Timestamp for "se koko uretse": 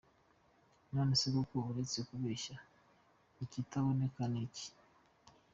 1.19-1.99